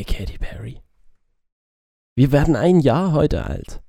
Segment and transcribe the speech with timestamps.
[0.00, 0.80] Danke, Katy Perry.
[2.16, 3.82] Wir werden ein Jahr heute alt.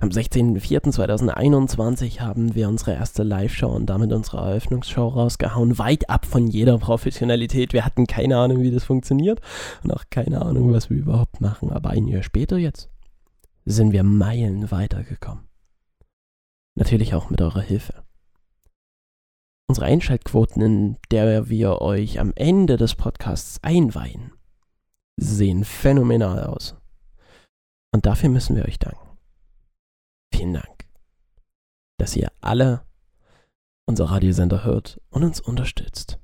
[0.00, 6.46] Am 16.04.2021 haben wir unsere erste Live-Show und damit unsere Eröffnungsshow rausgehauen, weit ab von
[6.46, 7.74] jeder Professionalität.
[7.74, 9.42] Wir hatten keine Ahnung, wie das funktioniert
[9.82, 11.70] und auch keine Ahnung, was wir überhaupt machen.
[11.70, 12.88] Aber ein Jahr später jetzt
[13.66, 15.44] sind wir Meilen weitergekommen.
[16.74, 18.02] Natürlich auch mit eurer Hilfe.
[19.68, 24.32] Unsere Einschaltquoten, in der wir euch am Ende des Podcasts einweihen,
[25.20, 26.74] sehen phänomenal aus.
[27.92, 29.18] Und dafür müssen wir euch danken.
[30.32, 30.86] Vielen Dank,
[31.98, 32.86] dass ihr alle
[33.84, 36.18] unser Radiosender hört und uns unterstützt.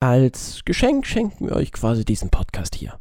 [0.00, 3.00] Als Geschenk schenken wir euch quasi diesen Podcast hier.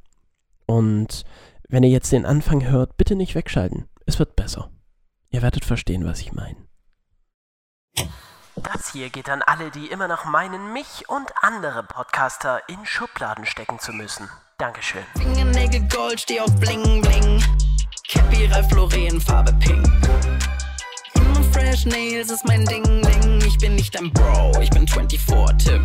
[0.67, 1.23] Und
[1.67, 3.89] wenn ihr jetzt den Anfang hört, bitte nicht wegschalten.
[4.05, 4.71] Es wird besser.
[5.31, 6.57] Ihr werdet verstehen, was ich meine.
[8.55, 13.45] Das hier geht an alle, die immer noch meinen, mich und andere Podcaster in Schubladen
[13.45, 14.27] stecken zu müssen.
[14.57, 15.03] Dankeschön.
[15.17, 17.43] Fingernägel Gold, steh auf Bling Bling.
[18.09, 19.87] Cappy Ralph Lauren, Farbe Pink.
[21.15, 23.41] Immer Fresh Nails ist mein Ding Ding.
[23.47, 25.19] Ich bin nicht dein Bro, ich bin 24
[25.57, 25.83] Tim.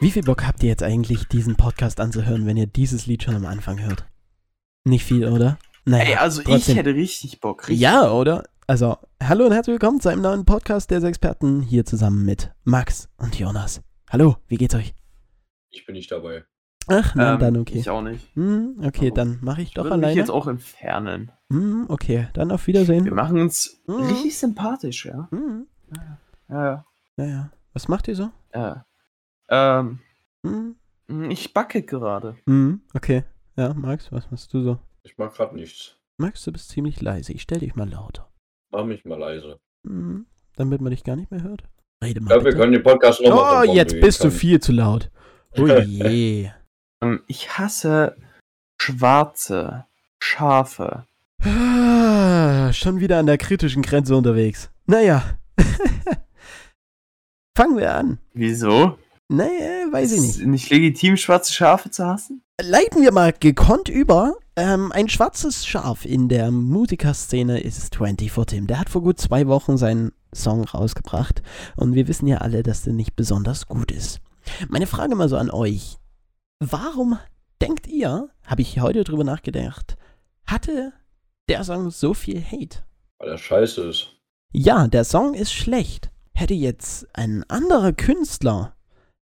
[0.00, 3.34] Wie viel Bock habt ihr jetzt eigentlich, diesen Podcast anzuhören, wenn ihr dieses Lied schon
[3.34, 4.04] am Anfang hört?
[4.84, 5.58] Nicht viel, oder?
[5.86, 6.72] Naja, Ey, also trotzdem.
[6.72, 7.62] ich hätte richtig Bock.
[7.62, 7.80] Richtig.
[7.80, 8.44] Ja, oder?
[8.66, 13.08] Also, hallo und herzlich willkommen zu einem neuen Podcast der Experten hier zusammen mit Max
[13.18, 13.82] und Jonas.
[14.10, 14.94] Hallo, wie geht's euch?
[15.70, 16.44] Ich bin nicht dabei.
[16.86, 17.78] Ach, na Ähm, dann okay.
[17.78, 18.34] Ich auch nicht.
[18.34, 19.14] Hm, okay, Oh.
[19.14, 20.14] dann mache ich Ich doch alleine.
[20.18, 21.32] jetzt auch entfernen.
[21.50, 23.04] Hm, okay, dann auf Wiedersehen.
[23.04, 23.94] Wir machen uns Mhm.
[24.04, 25.28] richtig sympathisch, ja.
[25.30, 26.18] Hm, Ja,
[26.64, 26.84] ja.
[27.16, 27.50] ja, ja.
[27.72, 28.30] Was macht ihr so?
[28.54, 28.86] ja.
[29.48, 30.00] Ähm,
[30.42, 30.76] Hm,
[31.30, 32.36] ich backe gerade.
[32.46, 33.24] hm, okay.
[33.56, 34.78] Ja, Max, was machst du so?
[35.02, 35.96] Ich mach grad nichts.
[36.16, 37.32] Max, du bist ziemlich leise.
[37.32, 38.28] Ich stell dich mal lauter.
[38.74, 39.58] Mach mich mal leise.
[39.86, 41.62] Hm, damit man dich gar nicht mehr hört.
[42.02, 45.10] Rede mal Ja, wir können den Podcast nochmal Oh, jetzt bist du viel zu laut.
[45.56, 46.50] Oh je.
[47.00, 48.16] Ähm, ich hasse
[48.82, 49.84] schwarze
[50.20, 51.06] Schafe.
[51.44, 54.72] Ah, Schon wieder an der kritischen Grenze unterwegs.
[54.86, 55.38] Naja.
[57.56, 58.18] Fangen wir an.
[58.32, 58.98] Wieso?
[59.36, 60.46] Naja, weiß ich Ist nicht.
[60.46, 62.42] nicht legitim, schwarze Schafe zu hassen?
[62.60, 64.34] Leiten wir mal gekonnt über.
[64.56, 68.66] Ähm, ein schwarzes Schaf in der Musikerszene ist 24 Tim.
[68.68, 71.42] Der hat vor gut zwei Wochen seinen Song rausgebracht.
[71.76, 74.20] Und wir wissen ja alle, dass der nicht besonders gut ist.
[74.68, 75.96] Meine Frage mal so an euch.
[76.60, 77.18] Warum
[77.60, 79.96] denkt ihr, habe ich heute drüber nachgedacht,
[80.46, 80.92] hatte
[81.48, 82.84] der Song so viel Hate?
[83.18, 84.08] Weil er scheiße ist.
[84.52, 86.10] Ja, der Song ist schlecht.
[86.34, 88.76] Hätte jetzt ein anderer Künstler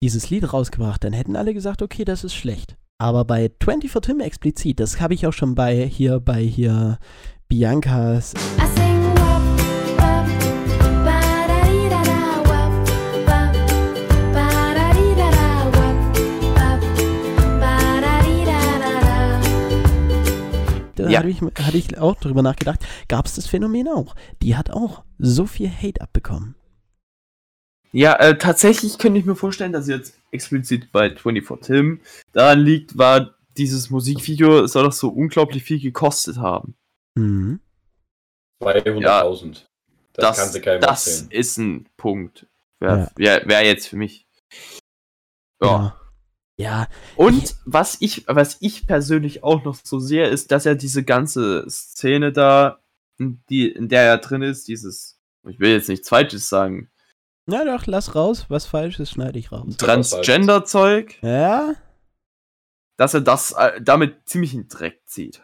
[0.01, 2.77] dieses Lied rausgebracht, dann hätten alle gesagt, okay, das ist schlecht.
[2.99, 6.99] Aber bei 24 Tim explizit, das habe ich auch schon bei hier, bei hier
[7.47, 8.33] Biancas
[17.61, 19.41] ba-da-dee-da-da-da.
[20.95, 21.19] da Ja.
[21.19, 24.16] hatte, ich, hatte ich auch drüber nachgedacht, gab es das Phänomen auch.
[24.41, 26.55] Die hat auch so viel Hate abbekommen.
[27.91, 32.00] Ja, äh, tatsächlich könnte ich mir vorstellen, dass jetzt explizit bei 24 Tim
[32.33, 36.75] daran liegt, war dieses Musikvideo soll doch so unglaublich viel gekostet haben.
[37.16, 37.59] Mhm.
[38.63, 39.66] 200.000.
[40.13, 41.31] Das, Das, kann sie keinem das erzählen.
[41.31, 42.45] ist ein Punkt.
[42.79, 44.25] Wäre wär, wär jetzt für mich.
[45.61, 45.95] Ja.
[46.57, 46.88] Ja.
[47.16, 51.03] Und Ich- was ich, was ich persönlich auch noch so sehe, ist, dass er diese
[51.03, 52.79] ganze Szene da,
[53.17, 55.17] in, die, in der er drin ist, dieses,
[55.47, 56.89] ich will jetzt nichts Falsches sagen,
[57.49, 58.45] Na doch, lass raus.
[58.49, 59.75] Was falsch ist, schneide ich raus.
[59.77, 61.75] Transgender-Zeug, Ja?
[62.97, 65.41] dass er das äh, damit ziemlich in Dreck zieht.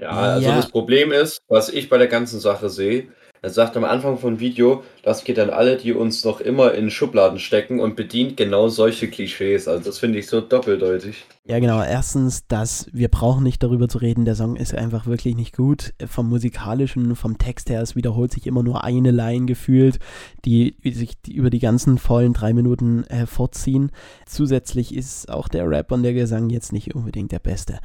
[0.00, 0.56] Ja, also Ja.
[0.56, 3.12] das Problem ist, was ich bei der ganzen Sache sehe,
[3.44, 6.90] er sagt am Anfang vom Video, das geht an alle, die uns noch immer in
[6.90, 9.68] Schubladen stecken und bedient genau solche Klischees.
[9.68, 11.26] Also das finde ich so doppeldeutig.
[11.44, 11.82] Ja, genau.
[11.82, 14.24] Erstens, dass wir brauchen nicht darüber zu reden.
[14.24, 15.92] Der Song ist einfach wirklich nicht gut.
[16.06, 19.98] Vom musikalischen, vom Text her, es wiederholt sich immer nur eine Line gefühlt,
[20.46, 23.90] die sich über die ganzen vollen drei Minuten äh, fortziehen.
[24.24, 27.78] Zusätzlich ist auch der Rap und der Gesang jetzt nicht unbedingt der beste.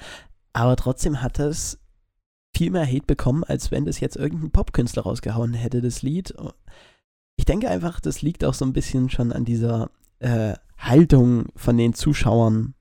[0.54, 1.80] Aber trotzdem hat es
[2.56, 6.34] viel mehr Hate bekommen, als wenn das jetzt irgendein Popkünstler rausgehauen hätte, das Lied.
[7.38, 11.78] Ich denke einfach, das liegt auch so ein bisschen schon an dieser äh, Haltung von
[11.78, 12.74] den Zuschauern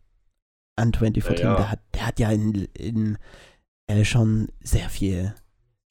[0.76, 1.56] an 24 Ja, ja.
[1.56, 3.18] Der, hat, der hat ja in, in
[3.88, 5.34] äh, schon sehr viel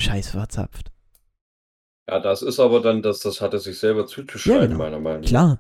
[0.02, 0.92] Scheiß verzapft.
[2.10, 4.78] Ja, das ist aber dann, das, das hat er sich selber zuzuschreiben, Ja, genau.
[4.78, 5.28] meiner Meinung nach.
[5.28, 5.60] Klar.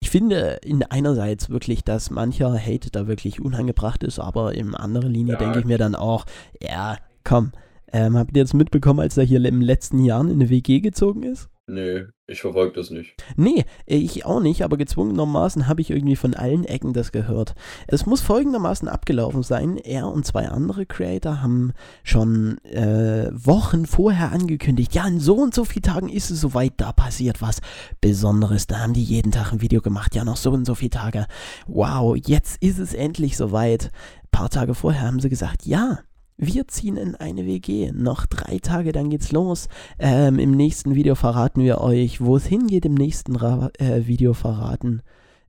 [0.00, 5.08] Ich finde in einerseits wirklich, dass mancher Hate da wirklich unangebracht ist, aber in anderer
[5.08, 5.38] Linie Ja.
[5.38, 6.26] denke ich mir dann auch,
[6.60, 7.52] ja, komm,
[7.92, 11.22] Ähm, habt ihr jetzt mitbekommen, als er hier im letzten Jahr in eine WG gezogen
[11.22, 11.48] ist?
[11.66, 13.14] Nö, ich verfolge das nicht.
[13.36, 17.54] Nee, ich auch nicht, aber gezwungenermaßen habe ich irgendwie von allen Ecken das gehört.
[17.86, 19.78] Es muss folgendermaßen abgelaufen sein.
[19.78, 21.72] Er und zwei andere Creator haben
[22.02, 26.72] schon äh, Wochen vorher angekündigt, ja, in so und so vielen Tagen ist es soweit,
[26.76, 27.60] da passiert was
[28.02, 28.66] Besonderes.
[28.66, 31.26] Da haben die jeden Tag ein Video gemacht, ja, noch so und so viele Tage.
[31.66, 33.84] Wow, jetzt ist es endlich soweit.
[34.24, 36.00] Ein paar Tage vorher haben sie gesagt, ja.
[36.36, 37.92] Wir ziehen in eine WG.
[37.92, 39.68] Noch drei Tage, dann geht's los.
[39.98, 42.84] Ähm, Im nächsten Video verraten wir euch, wo es hingeht.
[42.84, 45.02] Im nächsten Ra äh, Video verraten,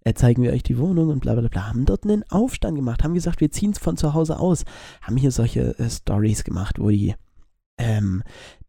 [0.04, 1.70] äh, zeigen wir euch die Wohnung und bla bla bla.
[1.70, 4.64] Haben dort einen Aufstand gemacht, haben gesagt, wir ziehen es von zu Hause aus.
[5.02, 7.16] Haben hier solche äh, Stories gemacht, wo die
[7.80, 8.22] ähm,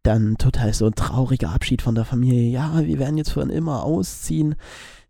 [0.07, 2.49] dann total so ein trauriger Abschied von der Familie.
[2.49, 4.55] Ja, wir werden jetzt von immer ausziehen.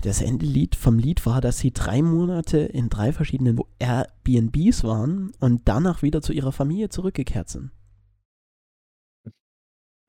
[0.01, 5.61] Das Endelied vom Lied war, dass sie drei Monate in drei verschiedenen Airbnbs waren und
[5.65, 7.71] danach wieder zu ihrer Familie zurückgekehrt sind.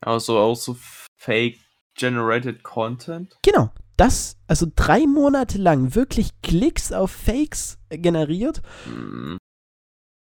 [0.00, 0.76] Also auch so
[1.16, 3.36] Fake-Generated Content.
[3.42, 3.70] Genau.
[3.96, 9.37] Das, also drei Monate lang wirklich Klicks auf Fakes generiert, Hm.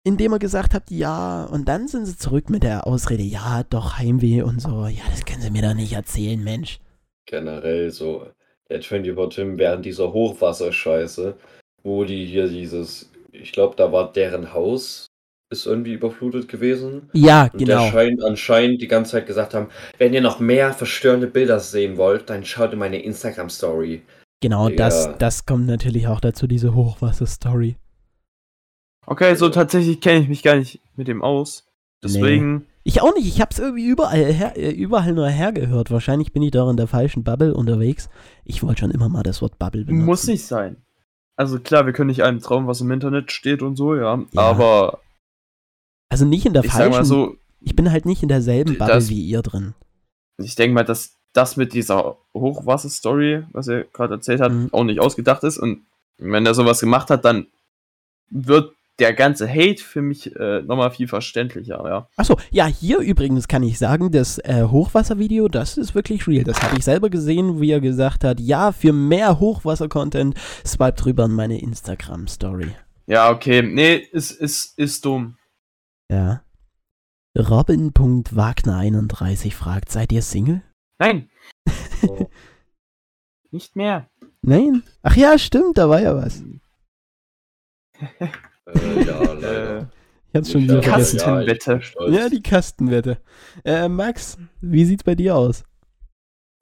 [0.06, 3.98] Indem er gesagt hat, ja, und dann sind sie zurück mit der Ausrede, ja, doch
[3.98, 4.86] Heimweh und so.
[4.86, 6.80] Ja, das können sie mir doch nicht erzählen, Mensch.
[7.26, 8.28] Generell so,
[8.70, 11.36] der 24 Tim während dieser Hochwasserscheiße,
[11.84, 15.08] wo die hier dieses, ich glaube, da war deren Haus,
[15.52, 17.10] ist irgendwie überflutet gewesen.
[17.14, 17.90] Ja, Und genau.
[17.90, 22.30] scheint anscheinend die ganze Zeit gesagt haben, wenn ihr noch mehr verstörende Bilder sehen wollt,
[22.30, 24.04] dann schaut in meine Instagram-Story.
[24.42, 24.76] Genau, Ja.
[24.76, 27.78] das, das kommt natürlich auch dazu, diese Hochwasser-Story.
[29.08, 31.68] Okay, so tatsächlich kenne ich mich gar nicht mit dem aus.
[32.04, 35.90] Deswegen, Ich auch nicht, ich hab's irgendwie überall, her, äh, überall nur hergehört.
[35.92, 38.10] Wahrscheinlich bin ich doch in der falschen Bubble unterwegs.
[38.44, 40.06] Ich wollte schon immer mal das Wort Bubble benutzen.
[40.06, 40.78] muss nicht sein.
[41.36, 44.24] Also klar, wir können nicht allem trauen, was im Internet steht und so, ja.
[44.34, 44.42] Ja.
[44.42, 45.00] Aber
[46.10, 48.78] Also nicht in der ich sag falschen, mal so, ich bin halt nicht in derselben
[48.78, 49.74] Bubble Das- wie ihr drin.
[50.38, 54.70] ich denke mal, dass das mit dieser Hochwasser-Story, was er gerade erzählt hat, Mhm.
[54.72, 55.58] auch nicht ausgedacht ist.
[55.58, 55.82] Und
[56.18, 57.48] wenn er sowas gemacht hat, dann
[58.30, 62.08] wird der ganze Hate für mich äh, nochmal viel verständlicher, ja.
[62.16, 66.46] Achso, ja, hier übrigens kann ich sagen, das äh, Hochwasservideo, das ist wirklich real.
[66.46, 71.26] Das habe ich selber gesehen, wie er gesagt hat, ja, für mehr Hochwasser-Content swipe drüber
[71.26, 72.72] in meine Instagram-Story.
[73.08, 73.62] Ja, okay.
[73.62, 75.38] Nee, ist, ist, ist dumm.
[76.10, 76.42] Ja.
[77.38, 80.62] Robin.wagner31 fragt, seid ihr Single?
[81.00, 81.30] Nein,
[82.08, 82.30] Oh.
[83.52, 84.10] nicht mehr.
[84.42, 84.84] Nein?
[85.02, 86.42] Ach ja, stimmt, da war ja was.
[88.68, 89.80] Äh, ja, leider.
[89.80, 89.86] Äh,
[90.30, 91.18] Ich hab's schon wieder vergessen.
[91.20, 91.82] Kastenwette.
[92.00, 92.08] Ja.
[92.10, 93.18] Ja, die Kastenwette.
[93.64, 95.64] Äh, Max, wie sieht's bei dir aus?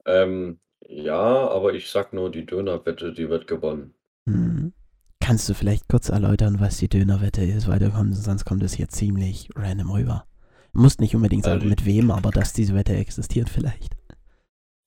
[0.05, 3.93] ähm, ja, aber ich sag nur, die Dönerwette, die wird gewonnen.
[4.29, 4.73] Hm.
[5.21, 8.89] Kannst du vielleicht kurz erläutern, was die Dönerwette ist, weil kommt, sonst kommt es hier
[8.89, 10.27] ziemlich random rüber.
[10.73, 13.95] Musst nicht unbedingt sagen, Also- mit wem, aber dass diese Wette existiert vielleicht.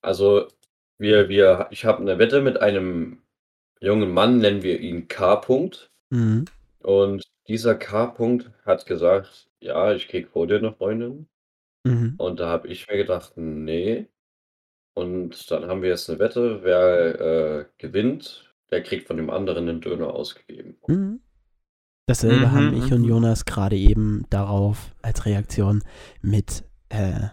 [0.02, 0.48] Also,
[0.98, 3.22] wir, wir, ich habe eine Wette mit einem
[3.80, 5.40] jungen Mann, nennen wir ihn K.
[5.40, 5.88] -Punkt.
[6.10, 6.44] Mhm.
[6.86, 8.14] Und dieser K.
[8.14, 11.26] -Punkt hat gesagt, ja, ich krieg vor dir eine Freundin.
[11.84, 12.14] Mhm.
[12.16, 14.06] Und da habe ich mir gedacht, nee.
[14.94, 19.68] Und dann haben wir jetzt eine Wette, wer äh, gewinnt, der kriegt von dem anderen
[19.68, 20.76] einen Döner ausgegeben.
[20.86, 21.20] Mhm.
[22.08, 23.08] Dasselbe Mhm, haben ich und mhm.
[23.08, 25.82] Jonas gerade eben darauf als Reaktion
[26.22, 27.30] mit äh,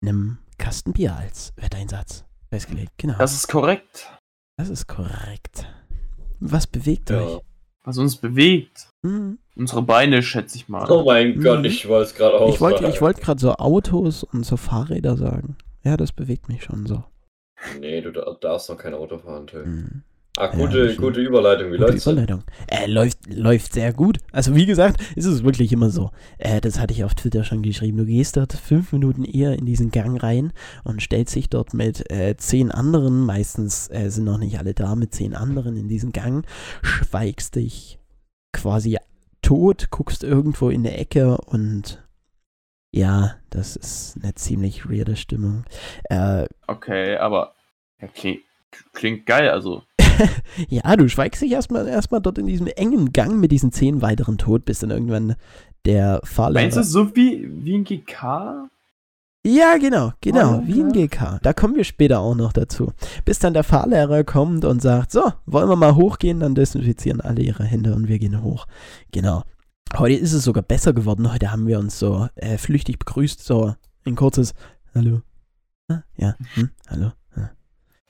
[0.00, 2.92] einem Kasten Bier als Wetteinsatz festgelegt.
[2.98, 3.18] Genau.
[3.18, 4.08] Das ist korrekt.
[4.56, 5.66] Das ist korrekt.
[6.38, 7.40] Was bewegt Ja.
[7.86, 8.88] Was uns bewegt.
[9.02, 9.38] Mhm.
[9.54, 10.90] Unsere Beine, schätze ich mal.
[10.90, 11.42] Oh mein Mhm.
[11.42, 15.16] Gott, ich wollte es gerade auch Ich wollte wollte gerade so Autos und so Fahrräder
[15.16, 15.56] sagen.
[15.84, 17.04] Ja, das bewegt mich schon so.
[17.80, 19.64] Nee, du dar- darfst noch kein Auto fahren, Till.
[19.64, 20.02] Mhm.
[20.38, 21.68] Ah, Ja, gute, das gute Überleitung.
[21.72, 22.06] Wie Gute läuft's?
[22.06, 22.42] Überleitung.
[22.68, 24.18] Äh, läuft, läuft sehr gut.
[24.32, 26.10] Also wie gesagt, ist es wirklich immer so.
[26.38, 27.96] Äh, das hatte ich auf Twitter schon geschrieben.
[27.98, 30.52] Du gehst dort fünf Minuten eher in diesen Gang rein
[30.84, 34.94] und stellst dich dort mit äh, zehn anderen, meistens äh, sind noch nicht alle da,
[34.94, 36.46] mit zehn anderen in diesen Gang,
[36.82, 37.98] schweigst dich
[38.52, 38.98] quasi
[39.42, 42.02] tot, guckst irgendwo in der Ecke und
[42.92, 45.64] ja, das ist eine ziemlich weirde Stimmung.
[46.04, 47.54] Äh, Okay, aber
[48.00, 48.40] ja, klingt,
[48.92, 49.82] klingt geil, also.
[50.68, 54.38] Ja, du schweigst dich erstmal erstmal dort in diesem engen Gang mit diesen zehn weiteren
[54.38, 55.36] tot, bis dann irgendwann
[55.84, 56.64] der Fahrlehrer.
[56.64, 58.68] Meinst du so wie, wie ein GK?
[59.46, 61.38] Ja, genau, genau, Oh, wie ein GK.
[61.40, 62.92] Da kommen wir später auch noch dazu.
[63.24, 67.42] Bis dann der Fahrlehrer kommt und sagt, so, wollen wir mal hochgehen, dann desinfizieren alle
[67.42, 68.66] ihre Hände und wir gehen hoch.
[69.12, 69.44] Genau.
[69.96, 71.32] Heute ist es sogar besser geworden.
[71.32, 74.52] Heute haben wir uns so äh, flüchtig begrüßt, so ein kurzes
[74.96, 75.20] Hallo.
[75.88, 77.12] Ah, ja, hm, hallo.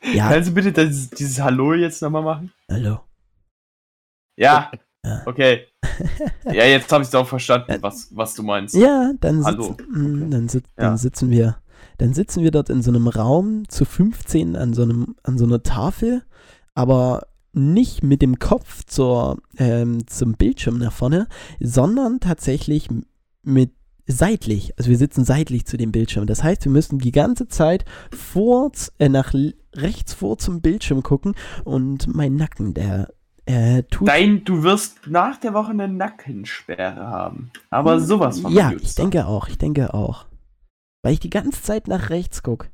[0.03, 2.53] Ja, Kannst du bitte das, dieses Hallo jetzt nochmal machen?
[2.71, 3.01] hallo.
[4.37, 4.71] Ja,
[5.25, 5.67] Okay.
[6.45, 8.75] ja, jetzt habe ich auch verstanden, was, was du meinst.
[8.75, 9.63] Ja, dann, Hallo.
[9.79, 10.31] sitzen, mm, Okay.
[10.31, 10.73] dann, sit, Ja.
[10.85, 11.59] dann sitzen wir,
[11.99, 15.45] dann sitzen wir dort in so einem Raum zu 15 an so einem, an so
[15.45, 16.25] einer Tafel,
[16.75, 21.29] aber nicht mit dem Kopf zur, ähm, zum Bildschirm nach vorne,
[21.61, 22.89] sondern tatsächlich
[23.45, 23.71] mit
[24.09, 24.77] seitlich.
[24.77, 26.27] Also wir sitzen seitlich zu dem Bildschirm.
[26.27, 29.33] Das heißt, wir müssen die ganze Zeit vor, äh, nach
[29.77, 33.13] rechts vor zum Bildschirm gucken und mein Nacken, der
[33.47, 37.51] äh, tut Dein, du wirst nach der Woche eine Nackensperre haben.
[37.71, 40.27] Aber sowas von Hm, Ja, ich denke auch, ich denke auch.
[41.03, 42.69] Weil ich die ganze Zeit nach rechts gucke.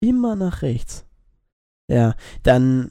[0.00, 1.04] Immer nach rechts.
[1.90, 2.14] Ja,
[2.44, 2.90] dann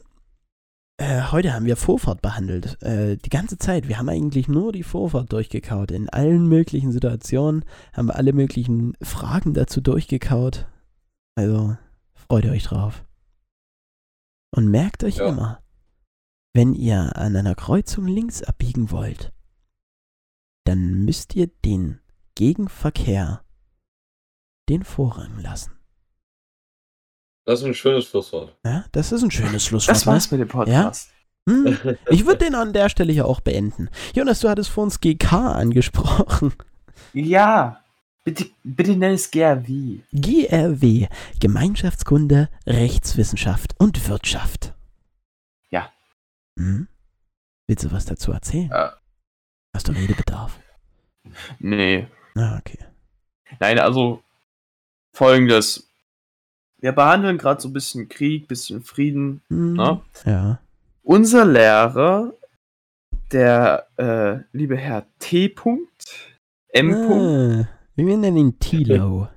[0.97, 2.81] äh, heute haben wir Vorfahrt behandelt.
[2.81, 3.87] Äh, die ganze Zeit.
[3.87, 5.91] Wir haben eigentlich nur die Vorfahrt durchgekaut.
[5.91, 10.67] In allen möglichen Situationen haben wir alle möglichen Fragen dazu durchgekaut.
[11.35, 11.77] Also,
[12.13, 13.04] freut euch drauf.
[14.51, 15.29] Und merkt euch Ja.
[15.29, 15.61] immer,
[16.53, 19.33] wenn ihr an einer Kreuzung links abbiegen wollt,
[20.65, 21.99] dann müsst ihr den
[22.35, 23.43] Gegenverkehr
[24.69, 25.71] den Vorrang lassen.
[27.45, 28.57] Das ist ein schönes Schlusswort.
[28.65, 29.95] Ja, das ist ein schönes Schlusswort.
[29.95, 31.11] Das war's mit dem Podcast.
[31.47, 31.77] Hm?
[32.09, 33.89] Ich würde den an der Stelle hier auch beenden.
[34.15, 36.53] Jonas, du hattest vor uns GK angesprochen.
[37.13, 37.83] Ja.
[38.25, 39.99] Bitte, bitte nenn es GRW.
[40.11, 41.07] GRW,
[41.39, 44.73] Gemeinschaftskunde, Rechtswissenschaft und Wirtschaft.
[45.69, 45.91] Ja.
[46.57, 46.87] Hm?
[47.67, 48.69] Willst du was dazu erzählen?
[48.71, 48.95] Ja.
[49.75, 50.59] Hast du Redebedarf?
[51.59, 52.07] Nee.
[52.33, 52.79] Ah, okay.
[53.59, 54.23] Nein, also
[55.13, 55.87] folgendes.
[56.79, 59.41] Wir behandeln gerade so ein bisschen Krieg, bisschen Frieden.
[59.49, 60.01] Hm, Ne?
[60.25, 60.59] Ja.
[61.03, 62.33] Unser Lehrer,
[63.31, 65.53] der äh, liebe Herr T.
[66.69, 66.93] M.
[66.93, 69.27] Ah, wir nennen ihn Tilo.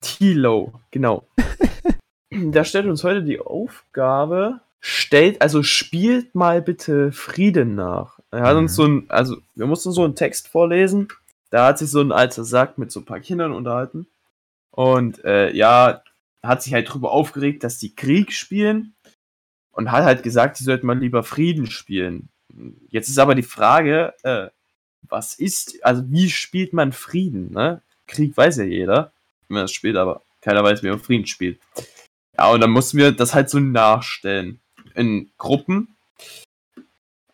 [0.00, 1.26] Tilo, genau.
[2.30, 8.18] da stellt uns heute die Aufgabe, stellt, also spielt mal bitte Frieden nach.
[8.30, 8.76] Er hat uns Mhm.
[8.76, 11.08] so ein, also wir mussten so einen Text vorlesen.
[11.50, 14.06] Da hat sich so ein alter Sack mit so ein paar Kindern unterhalten.
[14.70, 16.02] Und äh, ja,
[16.42, 18.94] hat sich halt drüber aufgeregt, dass die Krieg spielen.
[19.70, 22.28] Und hat halt gesagt, sie sollten mal lieber Frieden spielen.
[22.88, 24.48] Jetzt ist aber die Frage, äh,
[25.08, 27.82] was ist, also wie spielt man Frieden, ne?
[28.06, 29.12] Krieg weiß ja jeder,
[29.48, 31.60] wie man das spielt, aber keiner weiß, wie man Frieden spielt.
[32.36, 34.60] Ja, und dann mussten wir das halt so nachstellen.
[34.94, 35.94] In Gruppen,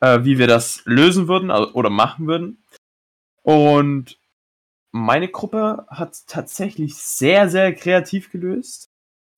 [0.00, 2.62] äh, wie wir das lösen würden also, oder machen würden.
[3.42, 4.18] Und
[4.92, 8.88] meine Gruppe hat tatsächlich sehr, sehr kreativ gelöst.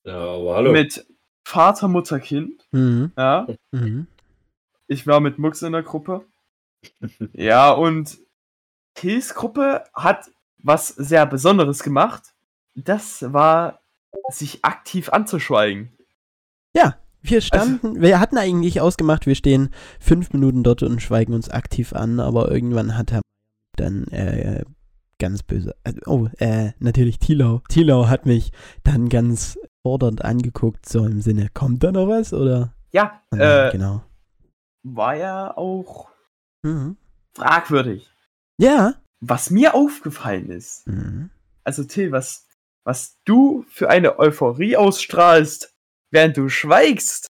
[0.05, 0.73] Ja, aber hallo.
[0.73, 1.07] Mit
[1.47, 2.67] Vater, Mutter, Kind.
[2.73, 3.13] Mhm.
[3.17, 3.47] Ja.
[3.73, 4.07] Mhm.
[4.87, 6.25] Ich war mit Mux in der Gruppe.
[7.33, 8.19] Ja, und
[8.95, 10.31] Tills Gruppe hat
[10.63, 12.35] was sehr Besonderes gemacht.
[12.75, 13.81] Das war,
[14.31, 15.93] sich aktiv anzuschweigen.
[17.23, 21.93] Wir standen, wir hatten eigentlich ausgemacht, wir stehen fünf Minuten dort und schweigen uns aktiv
[21.93, 23.21] an, aber irgendwann hat er
[23.77, 24.65] dann äh,
[25.19, 27.63] ganz böse, äh, oh, äh, natürlich Tilo.
[27.69, 28.53] Tilo hat mich
[28.85, 32.75] dann ganz fordernd angeguckt, so im Sinne, kommt da noch was, oder?
[32.93, 34.03] Ja, äh, genau.
[34.83, 36.09] war ja auch
[36.63, 36.97] Mhm.
[37.35, 38.11] fragwürdig.
[38.59, 38.95] Ja.
[39.21, 41.31] Was mir aufgefallen ist, Mhm.
[41.65, 42.47] also Till, was,
[42.85, 45.75] was du für eine Euphorie ausstrahlst,
[46.11, 47.27] während du schweigst.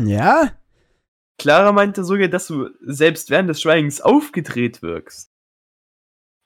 [0.00, 0.52] Ja?
[1.38, 5.30] Clara meinte sogar, dass du selbst während des Schweigens aufgedreht wirkst.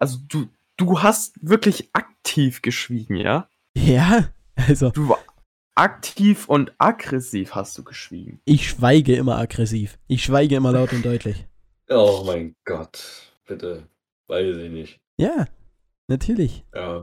[0.01, 3.49] Also du, du hast wirklich aktiv geschwiegen, ja?
[3.77, 4.29] Ja.
[4.57, 5.19] Also, Du war
[5.75, 8.41] aktiv und aggressiv hast du geschwiegen.
[8.47, 9.99] ich schweige immer aggressiv.
[10.07, 11.47] Ich schweige immer laut und deutlich.
[11.89, 13.33] Oh mein Gott.
[13.47, 13.89] Bitte.
[14.29, 15.01] Weiß ich nicht.
[15.19, 15.47] Ja.
[16.09, 16.65] Natürlich.
[16.75, 17.03] Ja.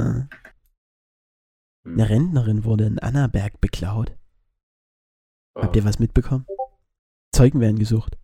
[0.00, 0.02] Ah.
[0.02, 0.28] Hm.
[1.86, 4.16] Eine Rentnerin wurde in Annaberg beklaut.
[5.56, 6.46] Habt ihr was mitbekommen?
[7.34, 8.16] Zeugen werden gesucht.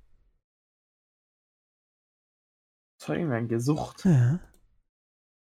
[3.00, 4.04] Zeugen werden gesucht.
[4.04, 4.40] Ja.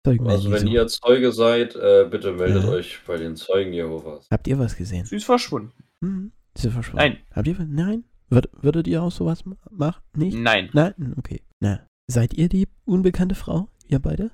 [0.05, 0.73] Zeugen Also werden wenn gesucht.
[0.73, 2.69] ihr Zeuge seid, äh, bitte meldet Ja.
[2.69, 4.27] euch bei den Zeugen Jehovas.
[4.31, 5.05] Habt ihr was gesehen?
[5.05, 5.73] Sie ist verschwunden.
[6.01, 6.31] Hm.
[6.53, 6.97] Ist sie verschwunden?
[6.97, 7.25] Nein.
[7.31, 7.65] Habt ihr was?
[7.67, 8.03] Nein?
[8.29, 10.01] Würd, würdet ihr auch sowas ma- machen?
[10.13, 10.37] Nicht?
[10.37, 10.69] Nein.
[10.73, 11.13] Nein?
[11.17, 11.41] Okay.
[11.59, 11.85] Na.
[12.07, 13.69] Seid ihr die unbekannte Frau?
[13.87, 14.31] Ihr beide?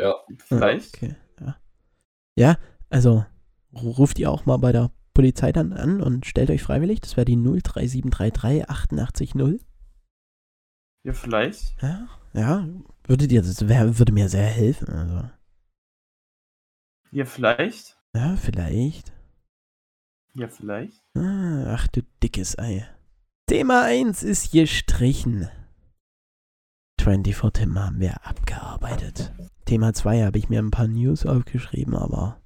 [0.00, 0.14] Ja.
[0.38, 0.94] Vielleicht.
[0.96, 1.14] Okay.
[1.40, 1.56] Ja.
[2.36, 2.58] Ja,
[2.90, 3.24] also
[3.74, 7.00] ruft ihr auch mal bei der Polizei dann an und stellt euch freiwillig.
[7.00, 9.34] Das wäre die 03733 880.
[11.04, 11.80] Ja, vielleicht.
[11.82, 12.68] Ja, ja.
[13.06, 14.88] Würdet ihr, das wär, würde mir sehr helfen.
[14.88, 15.30] Also.
[17.12, 17.96] Ja, vielleicht.
[18.14, 19.12] Ja, vielleicht.
[20.34, 21.00] Ja, vielleicht.
[21.16, 22.86] Ah, ach du dickes Ei.
[23.46, 25.48] Thema 1 ist gestrichen.
[27.00, 29.32] 24 Tim haben wir abgearbeitet.
[29.64, 32.40] Thema 2 habe ich mir ein paar News aufgeschrieben, aber.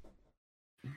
[0.83, 0.93] Ein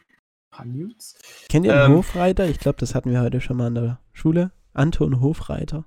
[0.51, 1.17] paar News.
[1.49, 1.97] Kennt ihr den Ähm.
[1.97, 2.49] Hofreiter?
[2.49, 4.51] Ich glaube, das hatten wir heute schon mal in der Schule.
[4.75, 5.85] Anton Hofreiter.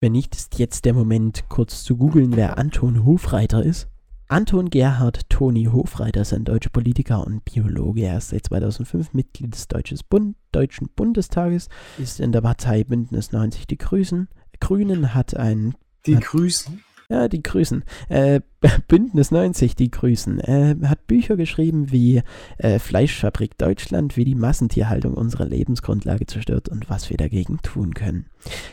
[0.00, 3.88] Wenn nicht, ist jetzt der Moment, kurz zu googeln, wer Anton Hofreiter ist.
[4.30, 8.02] Anton Gerhard Toni Hofreiter ist ein deutscher Politiker und Biologe.
[8.02, 11.68] Er ist seit 2005 Mitglied des Deutsches Bund, Deutschen Bundestages,
[11.98, 14.28] ist in der Partei Bündnis 90 Die Grüßen.
[14.60, 15.74] Grünen hat ein
[16.06, 16.80] Die Hat- grüßen.
[17.10, 17.82] Ja, die Grüßen.
[18.08, 18.40] Äh,
[18.88, 20.38] Bündnis 90, die Grüßen.
[20.40, 22.22] Äh, hat Bücher geschrieben wie
[22.58, 28.26] äh, Fleischfabrik Deutschland, wie die Massentierhaltung unsere Lebensgrundlage zerstört und was wir dagegen tun können.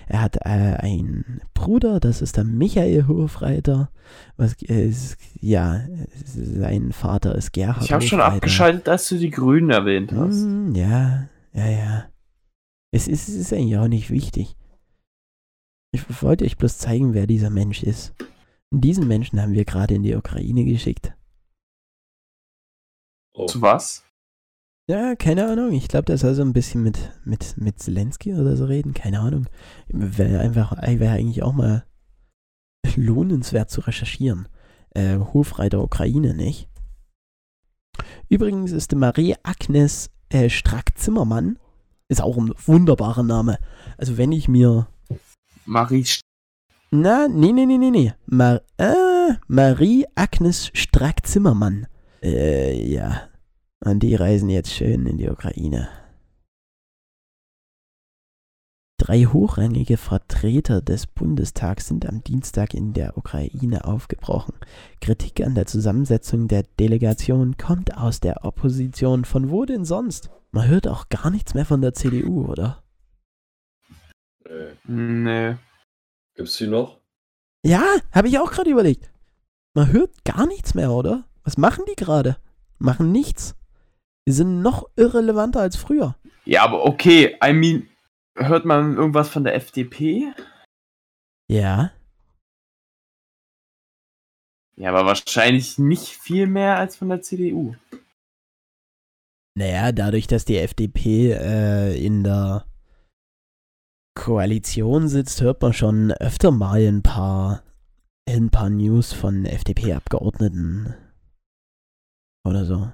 [0.07, 3.89] Er hat äh, einen Bruder, das ist der Michael Hofreiter.
[4.37, 5.81] Was, äh, ist, ja,
[6.23, 10.43] sein Vater ist Gerhard Ich habe schon abgeschaltet, als du die Grünen erwähnt hast.
[10.43, 12.05] Hm, ja, ja, ja.
[12.91, 14.55] Es ist, es ist eigentlich auch nicht wichtig.
[15.91, 18.13] Ich wollte euch bloß zeigen, wer dieser Mensch ist.
[18.69, 21.13] Und diesen Menschen haben wir gerade in die Ukraine geschickt.
[23.33, 23.45] Oh.
[23.45, 24.03] Zu was?
[24.89, 25.73] Ja, keine Ahnung.
[25.73, 28.93] Ich glaube, der soll so ein bisschen mit, mit, mit Zelensky oder so reden.
[28.93, 29.47] Keine Ahnung.
[29.87, 31.85] Wäre einfach, wäre eigentlich auch mal
[32.95, 34.47] lohnenswert zu recherchieren.
[34.91, 36.69] Äh, Hofreiter Ukraine, nicht?
[38.29, 41.59] Übrigens ist Marie Agnes äh, Strack-Zimmermann,
[42.09, 43.59] ist auch ein wunderbarer Name.
[43.97, 44.87] Also wenn ich mir
[45.67, 46.21] Marie St-
[46.91, 48.13] Na, nee, nee, nee, nee, nee.
[48.25, 51.87] Mar äh, Marie Agnes Strack-Zimmermann.
[52.23, 53.27] Äh, ja.
[53.83, 55.89] Und die reisen jetzt schön in die Ukraine.
[58.99, 64.55] Drei hochrangige Vertreter des Bundestags sind am Dienstag in der Ukraine aufgebrochen.
[65.01, 69.25] Kritik an der Zusammensetzung der Delegation kommt aus der Opposition.
[69.25, 70.29] Von wo denn sonst?
[70.51, 72.81] Man hört auch gar nichts mehr von der CDU, oder?
[74.47, 74.75] Nee.
[74.85, 75.55] Nee.
[76.35, 76.99] Gibt's die noch?
[77.63, 79.11] Ja, habe ich auch gerade überlegt.
[79.73, 81.25] Man hört gar nichts mehr, oder?
[81.43, 82.37] Was machen die gerade?
[82.77, 83.55] Machen nichts.
[84.27, 86.15] Die sind noch irrelevanter als früher.
[86.45, 87.89] Ja, aber okay, I mean,
[88.35, 90.33] hört man irgendwas von der FDP?
[91.49, 91.91] Ja.
[94.75, 97.75] Ja, aber wahrscheinlich nicht viel mehr als von der CDU.
[99.55, 102.65] Naja, dadurch, dass die FDP äh, in der
[104.17, 107.63] Koalition sitzt, hört man schon öfter mal ein paar,
[108.27, 110.95] ein paar News von FDP-Abgeordneten.
[112.43, 112.91] Oder so.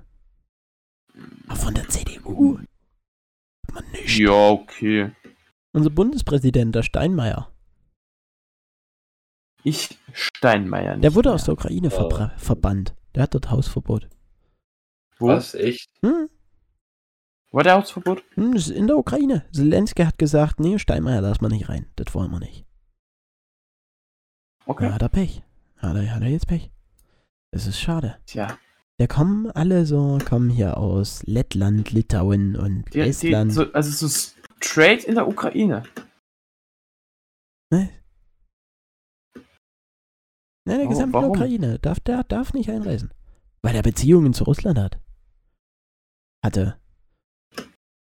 [1.47, 2.57] Aber von der CDU?
[2.57, 2.67] Hört
[3.73, 4.17] man nicht.
[4.17, 5.11] Ja, okay.
[5.71, 7.49] Unser Bundespräsident, der Steinmeier,
[9.63, 11.35] Ich Steinmeier nicht der wurde mehr.
[11.35, 12.27] aus der Ukraine Oh.
[12.37, 12.95] verbannt.
[13.15, 14.09] Der hat dort Hausverbot.
[15.19, 15.53] Was?
[15.55, 15.89] Echt?
[16.03, 16.27] Hm,
[17.53, 18.23] War der Hausverbot?
[18.33, 19.45] hm, das ist in der Ukraine.
[19.53, 21.85] Zelensky hat gesagt, nee, Steinmeier lass mal nicht rein.
[21.95, 22.65] Das wollen wir nicht.
[24.65, 24.87] Okay.
[24.87, 25.43] Da hat er Pech.
[25.77, 26.71] Hat er, hat er jetzt Pech.
[27.51, 28.17] Das ist schade.
[28.25, 28.57] Tja.
[28.97, 33.51] Da kommen alle so, kommen hier aus Lettland, Litauen und Die, die, Estland.
[33.53, 34.29] so, also so
[34.61, 35.83] straight in der Ukraine.
[37.71, 37.89] ne?
[40.65, 41.17] Ne, der Oh, gesamte?
[41.17, 43.13] Ukraine darf, der darf nicht einreisen.
[43.61, 44.99] Weil er Beziehungen zu Russland hat.
[46.43, 46.79] Hatte.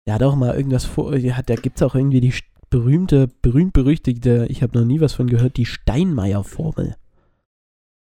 [0.09, 2.33] Der hat auch mal irgendwas vor, der hat, da gibt's auch irgendwie die
[2.71, 6.97] berühmte, berühmt-berüchtigte, ich habe noch nie was von gehört, die Steinmeier-Formel.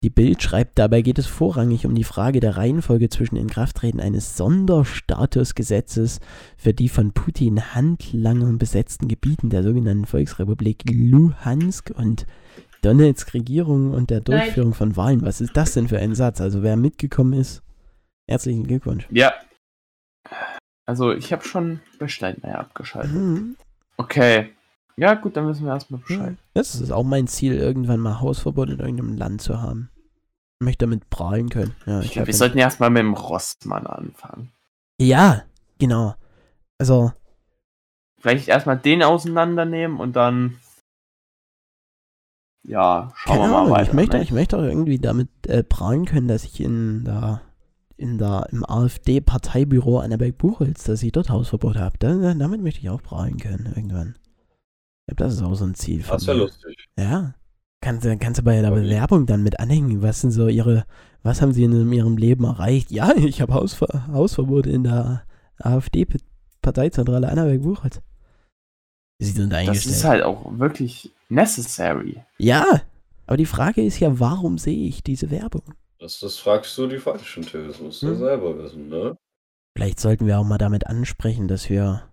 [0.03, 4.37] Die Bild schreibt, dabei geht es vorrangig um die Frage der Reihenfolge zwischen Inkrafttreten eines
[4.37, 6.19] Sonderstatusgesetzes
[6.57, 12.27] für die von Putin Handlangern besetzten Gebieten der sogenannten Volksrepublik Luhansk und
[12.83, 15.23] Donetsk Regierung und der Durchführung von Wahlen.
[15.23, 16.39] Was ist das denn für ein Satz?
[16.39, 17.63] Also wer mitgekommen ist,
[18.27, 19.07] herzlichen Glückwunsch.
[19.09, 19.33] Ja.
[20.85, 23.13] Also ich habe schon bei Steinmeier abgeschaltet.
[23.13, 23.55] Mhm.
[23.97, 24.51] Okay.
[24.97, 26.37] Ja, gut, dann wissen wir erstmal Bescheid.
[26.53, 29.89] Das ist auch mein Ziel, irgendwann mal Hausverbot in irgendeinem Land zu haben.
[30.59, 31.75] Ich möchte damit prahlen können.
[31.85, 34.51] Ja, Ich ich glaube, wir sollten erstmal mit dem Rossmann anfangen.
[35.01, 35.43] ja
[35.79, 36.15] genau.
[36.77, 37.11] Also,
[38.19, 40.57] Vielleicht erstmal den auseinandernehmen und dann.
[42.67, 43.83] Ja, schauen wir mal Ahnung, weiter.
[43.89, 44.23] ich, möchte, ne?
[44.23, 47.41] ich möchte auch irgendwie damit äh, prahlen können, dass ich in der,
[47.97, 51.97] in der, im AfD-Parteibüro Annaberg-Buchholz, dass ich dort Hausverbot habe.
[51.99, 54.15] Da, da- damit möchte ich auch prahlen können, irgendwann.
[55.07, 56.43] Ich glaube, das ist auch so ein Ziel Das wäre mir.
[56.43, 56.87] lustig.
[56.97, 57.35] Ja.
[57.81, 58.71] Kannst du, kannst du bei der.
[58.71, 60.01] Bewerbung dann mit anhängen?
[60.01, 60.85] Was sind so ihre,
[61.23, 62.91] was haben sie in ihrem Leben erreicht?
[62.91, 65.23] Ja, ich habe Hausver Hausverbot in der
[65.59, 68.01] AfD-Parteizentrale Annaberg-Buchholz.
[69.19, 69.95] Sie sind Das eingestellt.
[69.95, 72.21] ist halt auch wirklich necessary.
[72.37, 72.65] ja,
[73.27, 75.63] aber die Frage ist ja, warum sehe ich diese Werbung?
[75.99, 77.67] Das, das fragst du die Falschen, Till.
[77.67, 78.17] Das musst du Hm.
[78.17, 79.17] selber wissen, ne?
[79.77, 82.09] Vielleicht sollten wir auch mal damit ansprechen, dass wir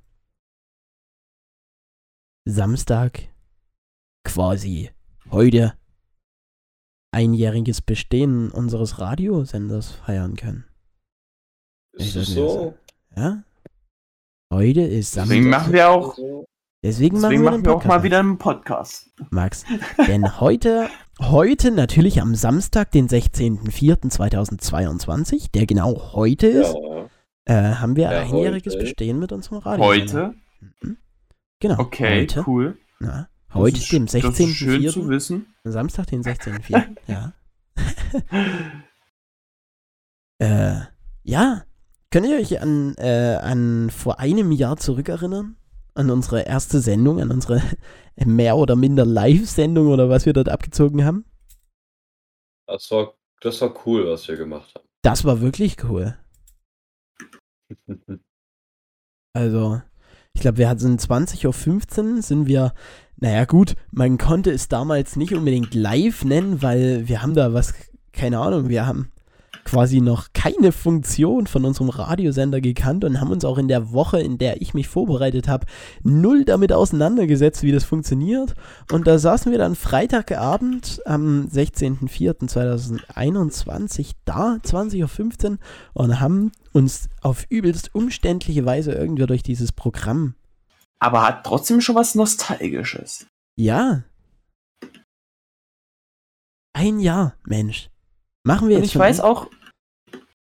[2.44, 3.28] Samstag
[4.24, 4.90] quasi
[5.30, 5.74] heute
[7.14, 10.64] einjähriges Bestehen unseres Radiosenders feiern können.
[11.92, 12.76] Ist das so?
[13.16, 13.44] Ja?
[14.52, 15.60] Heute ist Deswegen Samstag.
[15.60, 16.16] machen wir auch?
[16.84, 19.10] Deswegen, Deswegen machen wir, machen wir auch mal wieder einen Podcast.
[19.30, 19.64] Max.
[20.08, 20.88] Denn heute,
[21.30, 27.08] heute natürlich am Samstag, den 16.04.2022, der genau heute ist, Ja.
[27.46, 28.84] äh, haben wir Ja, einjähriges heute.
[28.84, 29.84] Bestehen mit unserem Radio.
[29.84, 30.34] Heute?
[31.60, 31.78] Genau.
[31.78, 32.44] Okay, heute.
[32.46, 32.76] cool.
[33.00, 34.22] Na, Das heute, ist- dem Das ist
[34.54, 35.08] schön zu 16.04.
[35.08, 35.46] wissen.
[35.64, 36.96] Samstag, den 16.04.
[37.06, 37.32] ja.
[40.38, 40.80] Äh,
[41.22, 41.62] ja.
[42.10, 45.56] Könnt ihr euch an, äh, an vor einem Jahr zurückerinnern?
[45.94, 47.62] An unsere erste Sendung, an unsere
[48.16, 51.24] mehr oder minder Live-Sendung oder was wir dort abgezogen haben?
[52.66, 54.86] Das war, das war cool, was wir gemacht haben.
[55.02, 56.16] Das war wirklich cool.
[59.34, 59.80] Also,
[60.34, 62.74] ich glaube, wir hatten 20.15 Uhr, sind wir,
[63.16, 67.72] naja gut, man konnte es damals nicht unbedingt live nennen, weil wir haben da was,
[68.12, 69.10] keine Ahnung, wir haben
[69.72, 74.20] quasi noch keine Funktion von unserem Radiosender gekannt und haben uns auch in der Woche,
[74.20, 75.66] in der ich mich vorbereitet habe,
[76.02, 78.54] null damit auseinandergesetzt, wie das funktioniert.
[78.90, 85.58] Und da saßen wir dann Freitagabend am 16.04.2021 da, 20.15 Uhr,
[85.94, 90.34] und haben uns auf übelst umständliche Weise irgendwie durch dieses Programm.
[90.98, 93.26] Aber hat trotzdem schon was Nostalgisches.
[93.56, 94.02] Ja.
[96.74, 97.88] Ein Jahr, Mensch.
[98.44, 98.88] Machen wir Und jetzt.
[98.88, 99.46] ich schon weiß ein- auch,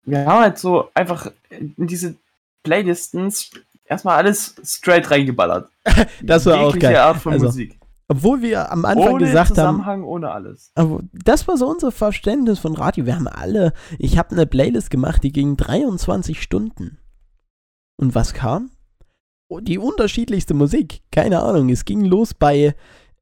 [0.10, 2.16] wir haben halt so einfach in diese
[2.64, 3.52] Playlistens
[3.86, 5.70] erstmal alles straight reingeballert.
[6.22, 6.96] Das war auch geil.
[6.96, 7.80] Art von Also, Musik.
[8.08, 10.72] Obwohl wir am Anfang ohne gesagt haben, Zusammenhang, ohne alles.
[10.74, 13.06] Aber das war so unser Verständnis von Radio.
[13.06, 16.98] Wir haben alle, ich habe eine Playlist gemacht, die ging 23 Stunden.
[17.98, 18.72] Und was kam?
[19.48, 21.02] Oh, die unterschiedlichste Musik.
[21.12, 21.70] Keine Ahnung.
[21.70, 22.76] Es ging los bei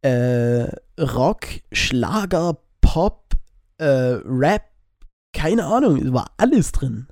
[0.04, 0.68] äh,
[1.00, 3.34] Rock, Schlager, Pop,
[3.78, 4.67] äh, Rap.
[5.48, 5.96] Keine Ahnung.
[5.96, 7.08] Es war alles drin.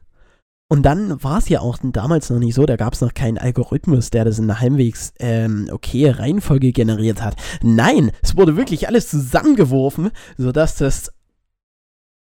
[0.67, 3.37] Und dann war es ja auch damals noch nicht so, da gab es noch keinen
[3.37, 7.35] Algorithmus, der das in einer halbwegs ähm, okay Reihenfolge generiert hat.
[7.61, 11.13] Nein, es wurde wirklich alles zusammengeworfen, sodass das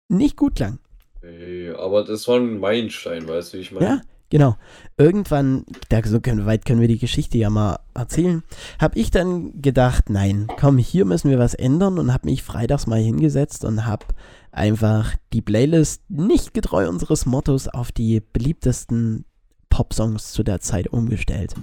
[0.07, 0.77] nicht gut klang.
[1.23, 3.86] Ey, aber das war ein Meilenstein, weißt du, wie ich meine?
[3.88, 4.56] Ja, genau.
[4.98, 8.44] Irgendwann, da so können, weit können wir die Geschichte ja mal erzählen,
[8.80, 12.88] habe ich dann gedacht, nein, komm, hier müssen wir was ändern und habe mich freitags
[12.88, 14.06] mal hingesetzt und habe
[14.52, 19.26] einfach die Playlist nicht getreu unseres Mottos auf die beliebtesten
[19.70, 21.54] Popsongs zu der Zeit umgestellt.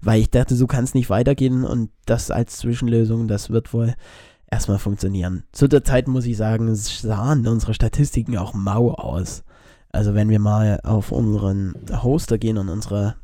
[0.00, 3.94] Weil ich dachte, so kann es nicht weitergehen und das als Zwischenlösung, das wird wohl
[4.50, 5.44] erstmal funktionieren.
[5.52, 9.44] Zu der Zeit muss ich sagen, sahen unsere Statistiken auch mau aus.
[9.92, 13.16] Also wenn wir mal auf unseren Hoster gehen und unsere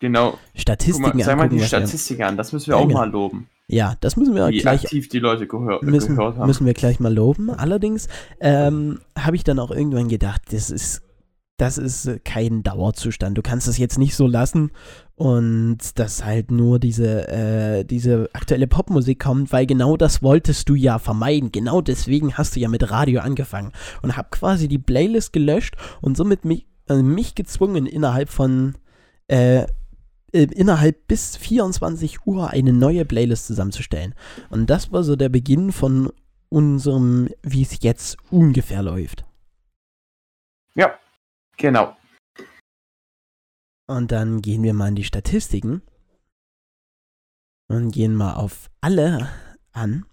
[0.00, 0.32] Genau.
[0.32, 2.82] Guck Statistiken mal, sag mal angucken, die was wir, Statistik an, das müssen wir Ja,
[2.82, 3.00] auch genau.
[3.00, 3.48] mal loben.
[3.68, 6.46] ja, das müssen wir Wie gleich aktiv die Leute gehör müssen, gehört haben.
[6.46, 7.48] müssen wir gleich mal loben.
[7.50, 8.08] Allerdings
[8.40, 11.00] ähm, habe ich dann auch irgendwann gedacht, das ist,
[11.56, 13.38] das ist äh, kein Dauerzustand.
[13.38, 14.72] Du kannst das jetzt nicht so lassen
[15.14, 20.74] und dass halt nur diese, äh, diese aktuelle Popmusik kommt, weil genau das wolltest du
[20.74, 21.52] ja vermeiden.
[21.52, 26.16] Genau deswegen hast du ja mit Radio angefangen und habe quasi die Playlist gelöscht und
[26.16, 28.74] somit mich, äh, mich gezwungen, innerhalb von
[29.28, 29.66] äh,
[30.34, 34.14] äh, innerhalb bis 24 Uhr eine neue Playlist zusammenzustellen.
[34.50, 36.10] Und das war so der Beginn von
[36.48, 39.24] unserem, wie es jetzt ungefähr läuft.
[40.74, 40.92] Ja,
[41.56, 41.96] genau.
[43.86, 45.82] Und dann gehen wir mal in die Statistiken
[47.68, 49.28] und gehen mal auf alle
[49.72, 50.06] an.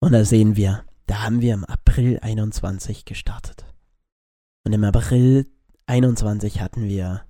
[0.00, 3.64] Und da sehen wir, da haben wir im April 21 gestartet.
[4.64, 5.46] Und im April
[5.86, 7.26] 21 hatten wir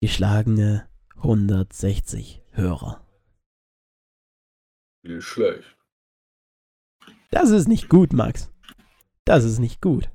[0.00, 3.04] geschlagene 160 Hörer.
[5.02, 5.76] Nicht schlecht.
[7.30, 8.50] Das ist nicht gut, Max.
[9.24, 10.08] Das ist nicht gut.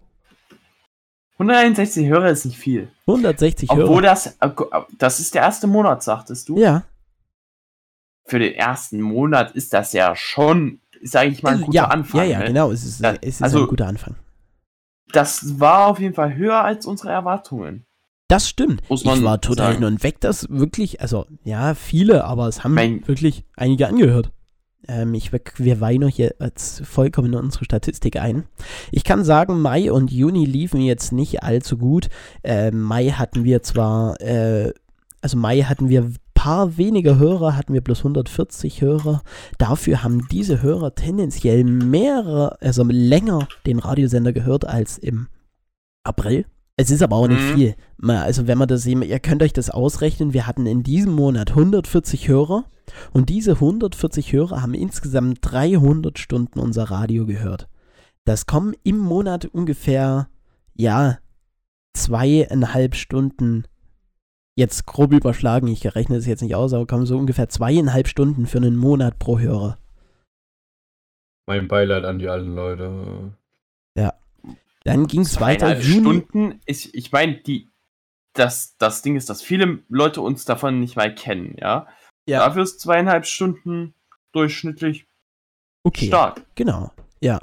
[1.40, 2.90] 161 Hörer ist nicht viel.
[3.08, 4.02] 160 Obwohl Hörer.
[4.02, 4.50] das, äh,
[4.98, 6.58] das ist der erste Monat, sagtest du.
[6.58, 6.84] Ja,
[8.26, 12.22] Für den ersten Monat ist das ja schon, sage ich mal, ein guter ja, Anfang.
[12.22, 12.46] ja, ja, ne?
[12.46, 12.72] genau.
[12.72, 14.16] Es ist, es ist also- ein guter Anfang.
[15.12, 17.86] Das war auf jeden Fall höher als unsere Erwartungen.
[18.28, 18.84] Das stimmt.
[18.90, 23.08] Ich war total hin und weg, dass wirklich, also ja, viele, aber es haben Mein-
[23.08, 24.32] wirklich einige angehört.
[24.90, 28.44] Ähm, ich, wir- weihen euch jetzt vollkommen in unsere Statistik ein.
[28.92, 32.10] Ich kann sagen, Mai und Juni liefen jetzt nicht allzu gut.
[32.44, 34.74] Ähm, Mai hatten wir zwar, äh,
[35.22, 39.22] also Mai hatten wir paar weniger Hörer, hatten wir bloß 140 Hörer.
[39.58, 45.28] Dafür haben diese Hörer tendenziell mehrere, also länger den Radiosender gehört als im
[46.04, 46.46] April.
[46.80, 47.56] Es ist aber auch nicht Mhm.
[47.56, 47.76] viel.
[48.08, 51.54] Also wenn man das sehen, ihr könnt euch das ausrechnen, wir hatten in diesem Monat
[51.54, 52.64] 140 Hörer
[53.12, 57.68] und diese 140 Hörer haben insgesamt 300 Stunden unser Radio gehört.
[58.24, 60.30] Das kommen im Monat ungefähr,
[60.74, 61.18] ja,
[61.94, 63.66] zweieinhalb Stunden
[64.56, 68.46] Jetzt grob überschlagen, ich rechne es jetzt nicht aus, aber kommen so ungefähr zweieinhalb Stunden
[68.46, 69.78] für einen Monat pro Hörer.
[71.48, 73.36] Mein Beileid an die alten Leute.
[74.92, 75.78] Dann ging es weiter.
[75.80, 77.72] Juni, Stunden, ich, ich meine, die,
[78.34, 81.88] das, das Ding ist, dass viele Leute uns davon nicht mal kennen, ja.
[82.28, 82.46] Ja.
[82.46, 83.96] Dafür ist zweieinhalb Stunden
[84.32, 85.08] durchschnittlich
[85.84, 86.08] okay.
[86.08, 86.46] stark.
[86.56, 87.40] Genau, ja.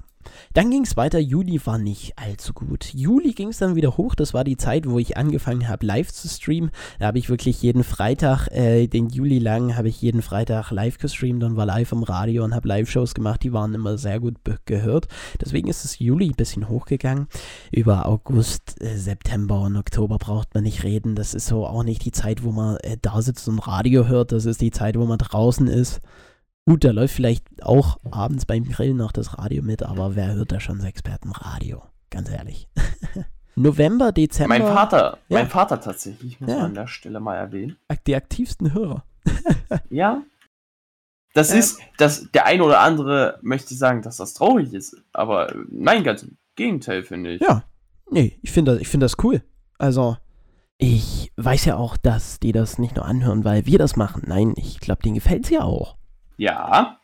[0.53, 2.93] Dann ging es weiter, Juli war nicht allzu gut.
[2.95, 6.13] Juli ging es dann wieder hoch, das war die Zeit, wo ich angefangen habe, live
[6.13, 6.71] zu streamen.
[6.99, 10.99] Da habe ich wirklich jeden Freitag, äh, den Juli lang, habe ich jeden Freitag live
[10.99, 14.37] gestreamt und war live im Radio und habe Live-Shows gemacht, die waren immer sehr gut
[14.65, 15.09] gehört.
[15.41, 17.29] Deswegen ist es Juli ein bisschen hochgegangen.
[17.71, 21.15] Über August, äh, September und Oktober braucht man nicht reden.
[21.15, 24.33] Das ist so auch nicht die Zeit, wo man äh, da sitzt und Radio hört.
[24.33, 26.01] Das ist die Zeit, wo man draußen ist.
[26.69, 30.51] Gut, da läuft vielleicht auch abends beim Grillen noch das Radio mit, aber wer hört
[30.51, 31.83] da schon Expertenradio?
[32.11, 32.69] Ganz ehrlich.
[33.55, 34.59] November, Dezember.
[34.59, 35.39] Mein Vater, Ja.
[35.39, 36.57] mein Vater tatsächlich, muss Ja.
[36.57, 37.77] man an der Stelle mal erwähnen.
[38.07, 39.05] Die aktivsten Hörer.
[39.91, 40.23] Ja.
[41.35, 41.57] Das Ja.
[41.57, 46.23] ist, das, der eine oder andere möchte sagen, dass das traurig ist, aber nein, ganz
[46.25, 47.41] im Gegenteil, finde ich.
[47.43, 47.63] Ja.
[48.11, 49.43] Nee, ich finde das, ich find das cool.
[49.79, 50.17] Also,
[50.79, 54.23] ich weiß ja auch, dass die das nicht nur anhören, weil wir das machen.
[54.27, 55.97] Nein, ich glaube, denen gefällt es ja auch.
[56.37, 56.99] Ja,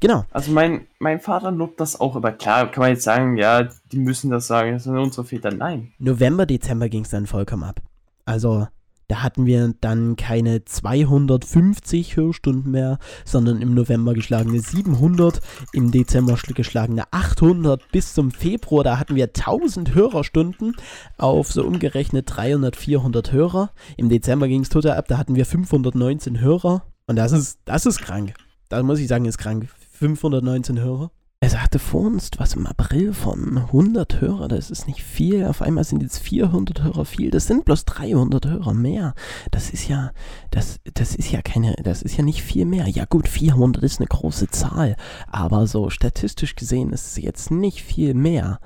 [0.00, 0.24] Genau.
[0.32, 3.98] also mein, mein Vater lobt das auch, aber klar, kann man jetzt sagen, ja, die
[3.98, 5.52] müssen das sagen, das sind unsere Väter.
[5.52, 5.92] Nein.
[5.98, 7.80] November, Dezember ging es dann vollkommen ab.
[8.24, 8.66] Also,
[9.06, 15.40] da hatten wir dann keine 250 Hörstunden mehr, sondern im November geschlagene 700,
[15.72, 20.74] im Dezember schl- geschlagene 800 bis zum Februar, da hatten wir 1000 Hörerstunden
[21.16, 23.70] auf so umgerechnet 300, 400 Hörer.
[23.96, 27.86] Im Dezember ging es total ab, da hatten wir 519 Hörer und das ist, das
[27.86, 28.34] ist krank.
[28.68, 29.68] Da muss ich sagen, ist krank.
[29.92, 31.10] 519 Hörer.
[31.40, 35.44] Er sagte vor uns was im April von 100 Hörer, das ist nicht viel.
[35.44, 37.30] Auf einmal sind jetzt 400 Hörer viel.
[37.30, 39.14] Das sind bloß 300 Hörer mehr.
[39.52, 40.10] Das ist ja,
[40.50, 42.88] das, das ist ja keine, das ist ja nicht viel mehr.
[42.88, 44.96] Ja gut, 400 ist eine große Zahl,
[45.28, 48.58] aber so statistisch gesehen ist es jetzt nicht viel mehr.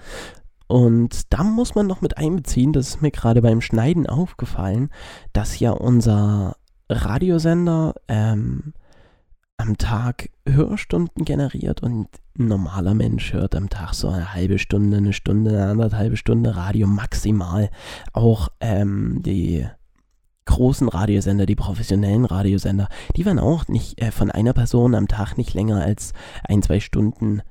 [0.66, 4.88] Und da muss man noch mit einbeziehen, das ist mir gerade beim Schneiden aufgefallen,
[5.34, 6.56] dass ja unser
[6.92, 8.72] Radiosender ähm,
[9.56, 14.96] am Tag Hörstunden generiert und ein normaler Mensch hört am Tag so eine halbe Stunde,
[14.96, 17.70] eine Stunde, eine anderthalbe Stunde Radio maximal.
[18.12, 19.66] Auch ähm, die
[20.46, 25.36] großen Radiosender, die professionellen Radiosender, die werden auch nicht äh, von einer Person am Tag
[25.36, 26.12] nicht länger als
[26.48, 27.42] ein, zwei Stunden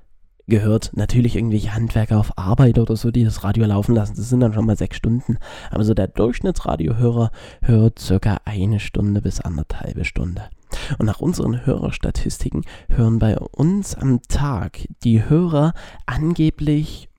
[0.48, 0.92] gehört.
[0.94, 4.16] Natürlich irgendwelche Handwerker auf Arbeit oder so, die das Radio laufen lassen.
[4.16, 5.38] Das sind dann schon mal sechs Stunden.
[5.70, 10.50] Aber so der Durchschnittsradiohörer hört circa eine Stunde bis anderthalbe Stunde.
[10.98, 15.74] Und nach unseren Hörerstatistiken hören bei uns am Tag die Hörer
[16.06, 17.10] angeblich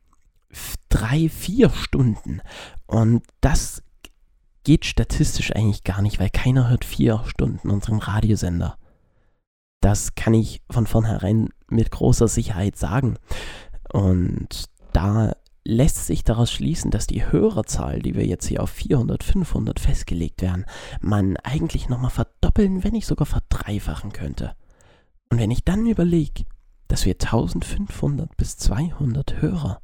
[0.89, 2.41] drei, vier Stunden.
[2.87, 3.83] Und das
[4.65, 8.77] geht statistisch eigentlich gar nicht, weil keiner hört vier Stunden unseren Radiosender.
[9.83, 13.17] Das kann ich von vornherein mit großer Sicherheit sagen.
[13.93, 15.33] Und da
[15.65, 20.41] lässt sich daraus schließen, dass die Hörerzahl, die wir jetzt hier auf 400, 500 festgelegt
[20.41, 20.67] werden,
[21.01, 24.55] man eigentlich nochmal verdoppeln, wenn nicht sogar verdreifachen könnte.
[25.31, 26.45] Und wenn ich dann überlege,
[26.87, 29.83] dass wir 1500 bis 200 Hörer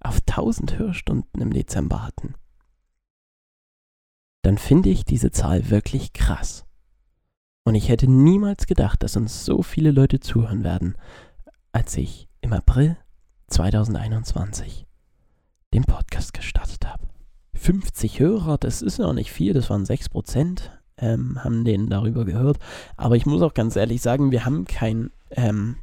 [0.00, 2.34] auf 1000 Hörstunden im Dezember hatten,
[4.42, 6.63] dann finde ich diese Zahl wirklich krass.
[7.64, 10.96] Und ich hätte niemals gedacht, dass uns so viele Leute zuhören werden,
[11.72, 12.98] als ich im April
[13.48, 14.86] 2021
[15.72, 17.04] den Podcast gestartet habe.
[17.54, 22.26] 50 Hörer, das ist noch nicht viel, das waren 6 Prozent, ähm, haben den darüber
[22.26, 22.58] gehört.
[22.98, 25.76] Aber ich muss auch ganz ehrlich sagen, wir haben kein, ähm,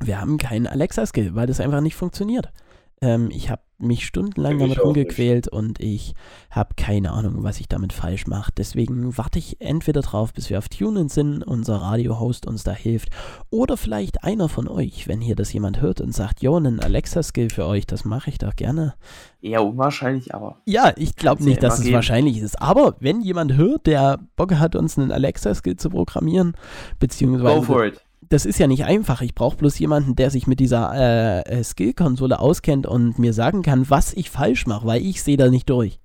[0.00, 2.52] wir haben keinen Alexa-Skill, weil das einfach nicht funktioniert.
[3.02, 6.14] Ähm, ich habe mich stundenlang damit rumgequält und ich
[6.50, 8.52] habe keine Ahnung, was ich damit falsch mache.
[8.54, 13.08] Deswegen warte ich entweder drauf, bis wir auf TuneIn sind, unser Radio-Host uns da hilft,
[13.48, 17.48] oder vielleicht einer von euch, wenn hier das jemand hört und sagt, jo, einen Alexa-Skill
[17.48, 18.94] für euch, das mache ich doch gerne.
[19.40, 20.60] Eher unwahrscheinlich, aber.
[20.66, 21.94] Ja, ich glaube ja nicht, dass es geben.
[21.94, 22.60] wahrscheinlich ist.
[22.60, 26.54] Aber wenn jemand hört, der Bock hat, uns einen Alexa-Skill zu programmieren,
[26.98, 28.02] beziehungsweise Go for it.
[28.30, 29.22] Das ist ja nicht einfach.
[29.22, 33.62] Ich brauche bloß jemanden, der sich mit dieser äh, äh, Skill-Konsole auskennt und mir sagen
[33.62, 36.00] kann, was ich falsch mache, weil ich sehe da nicht durch.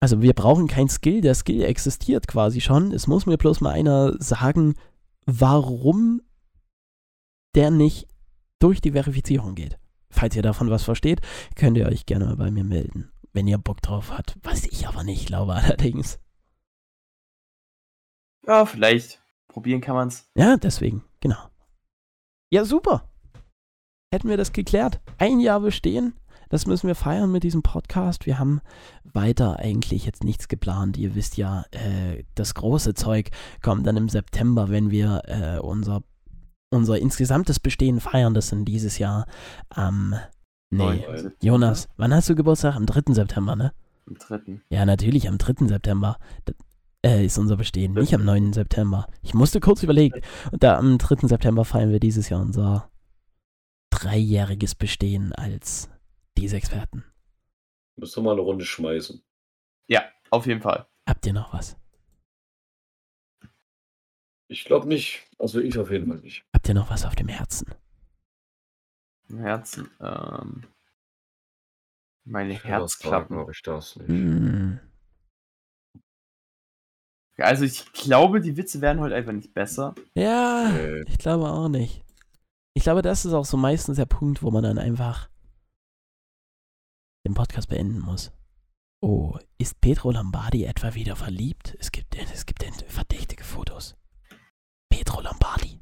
[0.00, 2.90] Also wir brauchen kein Skill, der Skill existiert quasi schon.
[2.92, 4.74] Es muss mir bloß mal einer sagen,
[5.26, 6.22] warum
[7.54, 8.08] der nicht
[8.58, 9.78] durch die Verifizierung geht.
[10.08, 11.20] Falls ihr davon was versteht,
[11.54, 14.38] könnt ihr euch gerne mal bei mir melden, wenn ihr Bock drauf habt.
[14.42, 16.18] Was ich aber nicht glaube allerdings.
[18.46, 19.21] Ja, vielleicht.
[19.52, 20.24] Probieren kann man's.
[20.34, 21.36] Ja, deswegen, genau.
[22.50, 23.08] Ja, super.
[24.10, 25.00] Hätten wir das geklärt.
[25.18, 26.14] Ein Jahr bestehen.
[26.48, 28.26] das müssen wir feiern mit diesem Podcast.
[28.26, 28.60] Wir haben
[29.04, 30.96] weiter eigentlich jetzt nichts geplant.
[30.98, 33.30] Ihr wisst ja, äh, das große Zeug
[33.62, 36.02] kommt dann im September, wenn wir äh, unser,
[36.70, 38.34] unser insgesamtes Bestehen feiern.
[38.34, 39.26] Das sind dieses Jahr
[39.70, 40.14] am.
[40.70, 41.32] nee, Neun.
[41.42, 42.74] Jonas, wann hast du Geburtstag?
[42.76, 43.14] Am 3.
[43.14, 43.72] September, ne?
[44.06, 44.62] Am dritten.
[44.68, 45.68] Ja, natürlich, am 3.
[45.68, 46.18] September
[47.04, 48.52] äh, ist unser Bestehen, nicht am 9.
[48.52, 49.06] September.
[49.22, 50.22] Ich musste kurz überlegen.
[50.50, 51.26] Und da am 3.
[51.28, 52.90] September feiern wir dieses Jahr unser
[53.90, 55.90] dreijähriges Bestehen als
[56.36, 57.04] diese Experten.
[57.96, 59.22] Müssen wir mal eine Runde schmeißen.
[59.88, 60.86] Ja, auf jeden Fall.
[61.06, 61.76] Habt ihr noch was?
[64.48, 65.24] Ich glaube nicht.
[65.38, 66.44] Also ich auf jeden Fall nicht.
[66.54, 67.74] Habt ihr noch was auf dem Herzen?
[69.28, 69.90] Im Herzen.
[70.00, 70.64] Ähm,
[72.24, 73.36] meine Herzklappen.
[73.36, 74.08] habe ich das nicht.
[74.08, 74.80] Hm.
[77.42, 79.94] Also ich glaube, die Witze werden heute einfach nicht besser.
[80.14, 81.02] Ja, Nee.
[81.08, 82.02] ich glaube auch nicht.
[82.74, 85.28] Ich glaube, das ist auch so meistens der Punkt, wo man dann einfach
[87.26, 88.32] den Podcast beenden muss.
[89.04, 91.76] Oh, ist Petro Lombardi etwa wieder verliebt?
[91.80, 93.96] Es gibt, es gibt verdächtige Fotos.
[94.88, 95.80] Petro Lombardi.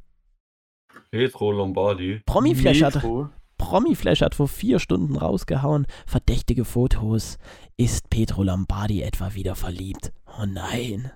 [1.11, 2.23] Petro Lombardi.
[2.25, 3.03] Promiflash hat.
[3.59, 5.87] Promiflash hat vor vier Stunden rausgehauen.
[6.07, 7.38] Verdächtige Fotos.
[7.77, 10.12] Ist Petro Lombardi etwa wieder verliebt?
[10.27, 11.11] Oh nein.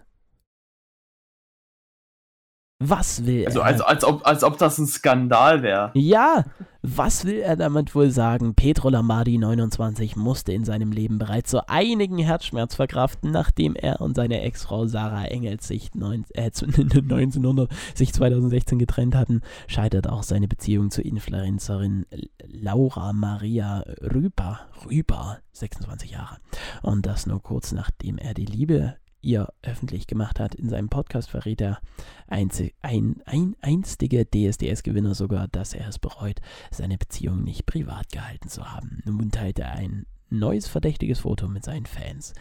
[2.81, 3.67] Was will Also er?
[3.67, 5.91] als, als, ob, als ob das ein Skandal wäre.
[5.95, 6.45] Ja,
[6.83, 8.55] was will er damit wohl sagen?
[8.55, 14.17] Petro Lombardi 29 musste in seinem Leben bereits so einigen Herzschmerz verkraften, nachdem er und
[14.17, 20.23] seine Ex-Frau Sarah Engels sich neun, äh, zu- 1900 sich 2016 getrennt hatten, scheitert auch
[20.25, 22.05] seine Beziehung zur Influencerin
[22.47, 24.61] Laura Maria Rüper,
[24.91, 26.37] Rüper, 26 Jahre.
[26.83, 30.55] Und das nur kurz nachdem er die Liebe ihr öffentlich gemacht hat.
[30.55, 31.81] In seinem Podcast verrät er
[32.29, 38.49] einzig, ein, ein einstiger DSDS-Gewinner sogar, dass er es bereut, seine Beziehung nicht privat gehalten
[38.49, 39.03] zu haben.
[39.05, 42.35] Nun teilt er ein neues verdächtiges Foto mit seinen Fans.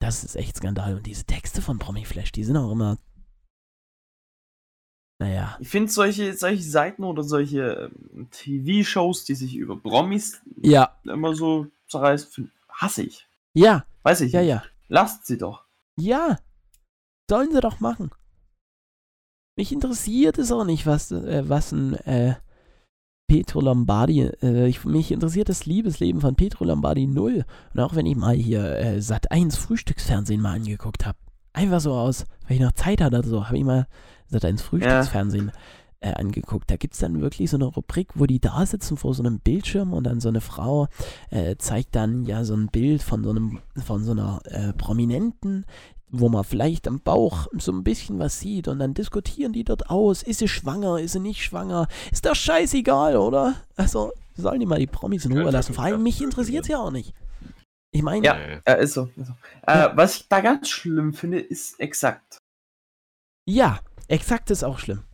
[0.00, 0.96] Das ist echt Skandal.
[0.96, 2.98] Und diese Texte von Promiflash, die sind auch immer.
[5.18, 5.56] Naja.
[5.60, 11.34] Ich finde solche, solche Seiten oder solche ähm, TV-Shows, die sich über Promis Ja, immer
[11.34, 13.26] so zerreißen, hasse ich.
[13.54, 14.48] ja, Weiß ich ja, nicht.
[14.50, 14.64] ja.
[14.88, 15.64] Lasst sie doch.
[15.98, 16.38] Ja,
[17.28, 18.10] sollen sie doch machen.
[19.56, 22.34] Mich interessiert es auch nicht, was, äh, was ein äh,
[23.26, 27.44] Petro Lombardi, äh, ich, mich interessiert das Liebesleben von Petro Lombardi null.
[27.72, 31.18] Und auch wenn ich mal hier äh, Sat 1 Frühstücksfernsehen mal angeguckt habe,
[31.52, 33.86] einfach so aus, weil ich noch Zeit hatte oder so, habe ich mal
[34.28, 35.52] Sat 1 Frühstücksfernsehen
[36.02, 36.70] äh, angeguckt.
[36.70, 39.38] Da gibt es dann wirklich so eine Rubrik, wo die da sitzen vor so einem
[39.40, 40.88] Bildschirm und dann so eine Frau
[41.30, 45.64] äh, zeigt dann ja so ein Bild von so einem, von so einer äh, Prominenten,
[46.08, 49.88] wo man vielleicht am Bauch so ein bisschen was sieht und dann diskutieren die dort
[49.88, 53.54] aus, ist sie schwanger, ist sie nicht schwanger, ist doch scheißegal, oder?
[53.76, 56.78] Also sollen die mal die Promis in Ruhe lassen, vor allem mich interessiert es ja
[56.78, 57.14] auch nicht.
[57.94, 58.36] Ich meine, Ja.
[58.66, 59.08] Ja, ist so.
[59.16, 59.34] Ist so.
[59.66, 62.38] Äh, was ich da ganz schlimm finde, ist exakt.
[63.46, 65.04] ja, exakt ist auch schlimm.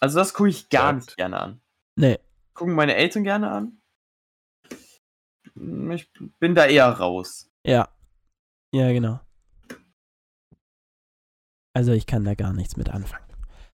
[0.00, 1.60] Also das gucke ich gar nicht gerne an.
[1.96, 2.18] Nee,
[2.54, 3.80] Gucken meine Eltern gerne an.
[5.92, 7.50] Ich bin da eher raus.
[7.64, 7.88] ja.
[8.72, 9.18] Ja, genau.
[11.74, 13.24] Also ich kann da gar nichts mit anfangen.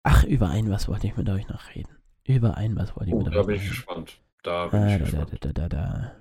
[0.02, 1.96] Ach, über ein was wollte ich mit euch noch reden.
[2.26, 3.76] Über ein was wollte ich Oh, mit da euch bin noch ich reden.
[3.76, 4.20] gespannt.
[4.42, 5.44] Da bin Ah, ich da, da, gespannt.
[5.44, 6.16] da, da, da.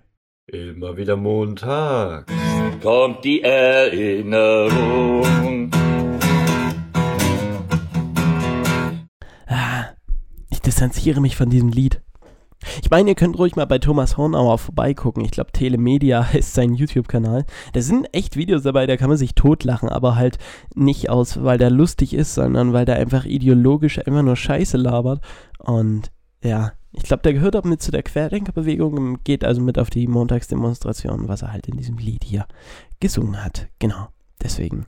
[0.47, 2.27] Immer wieder Montag.
[2.81, 5.71] kommt die Erinnerung.
[10.69, 11.99] Distanziere mich von diesem Lied.
[12.83, 15.25] Ich meine, ihr könnt ruhig mal bei Thomas Hornauer vorbeigucken.
[15.25, 17.45] Ich glaube, Telemedia heißt sein YouTube-Kanal.
[17.73, 20.37] Da sind echt Videos dabei, da kann man sich totlachen, aber halt
[20.75, 25.23] nicht aus, weil der lustig ist, sondern weil der einfach ideologisch einfach nur Scheiße labert.
[25.57, 26.11] Und
[26.43, 29.89] ja, ich glaube, der gehört auch mit zu der Querdenkerbewegung und geht also mit auf
[29.89, 32.45] die Montagsdemonstration, was er halt in diesem Lied hier
[32.99, 33.69] gesungen hat.
[33.79, 34.09] Genau,
[34.43, 34.85] deswegen.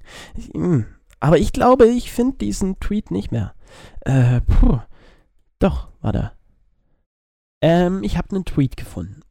[0.54, 0.82] Mm.
[1.20, 3.56] aber ich glaube, ich finde diesen Tweet nicht mehr.
[4.02, 4.80] Äh, puh.
[5.62, 6.32] Doch, warte.
[7.62, 9.22] Ähm, ich habe einen Tweet gefunden.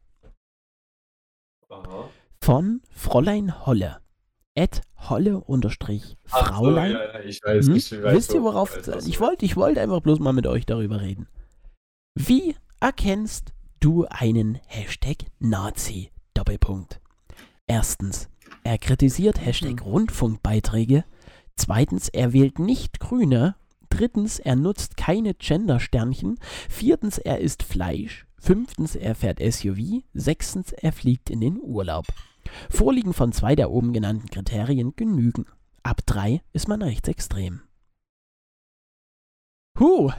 [1.69, 2.09] Aha.
[2.41, 3.99] Von Fräulein Holle.
[4.57, 6.91] At Holle unterstrich Ach so, Fraulein.
[6.91, 7.75] ja, ja, ich weiß, Hm?
[7.75, 8.75] ich weiß, Wisst ihr, worauf.
[8.75, 11.27] weiß, was Ich wollte ich wollte einfach bloß mal mit euch darüber reden.
[12.15, 16.11] Wie erkennst du einen Hashtag Nazi?
[16.33, 17.01] Doppelpunkt.
[17.67, 18.29] Erstens,
[18.63, 21.03] er kritisiert Hashtag Rundfunkbeiträge.
[21.57, 23.55] Zweitens, er wählt nicht Grüne.
[23.91, 26.39] Drittens, er nutzt keine Gender-Sternchen.
[26.69, 28.25] Viertens, er isst Fleisch.
[28.39, 30.01] Fünftens, er fährt SUV.
[30.15, 32.07] Sechstens, er fliegt in den Urlaub.
[32.71, 35.45] Vorliegen von zwei der oben genannten Kriterien genügen.
[35.83, 37.61] Ab drei ist man rechtsextrem.
[39.79, 40.11] Huh,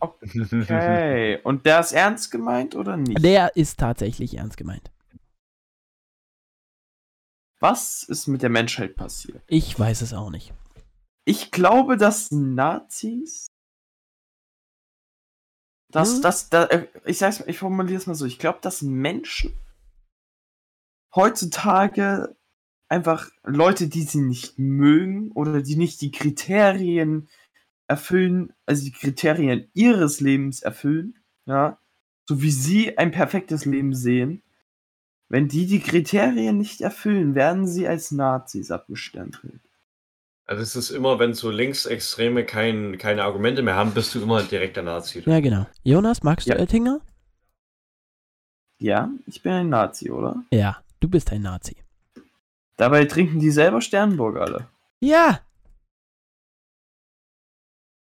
[0.00, 1.38] Okay.
[1.42, 3.22] Und der ist ernst gemeint oder nicht?
[3.22, 4.90] Der ist tatsächlich ernst gemeint.
[7.60, 9.42] Was ist mit der Menschheit passiert?
[9.46, 10.54] Ich weiß es auch nicht.
[11.24, 13.46] Ich glaube, dass Nazis.
[15.92, 16.22] Dass, Hm?
[16.22, 18.26] dass, da, äh, ich sag's, ich formuliere es mal so.
[18.26, 19.52] Ich glaube, dass Menschen
[21.14, 22.36] heutzutage
[22.88, 27.28] einfach Leute, die sie nicht mögen oder die nicht die Kriterien
[27.88, 31.78] erfüllen, also die Kriterien ihres Lebens erfüllen, ja,
[32.28, 34.42] so wie sie ein perfektes Leben sehen,
[35.28, 39.60] wenn die die Kriterien nicht erfüllen, werden sie als Nazis abgestempelt.
[40.50, 44.42] Also es ist immer, wenn so Linksextreme kein, keine Argumente mehr haben, bist du immer
[44.42, 45.22] direkt der Nazi.
[45.24, 45.64] Ja, genau.
[45.84, 46.58] Jonas, magst du Ja.
[46.58, 47.00] Oettinger?
[48.80, 50.42] Ja, ich bin ein Nazi, oder?
[50.50, 51.76] Ja, du bist ein Nazi.
[52.76, 54.66] Dabei trinken die selber Sternburg alle.
[54.98, 55.40] Ja!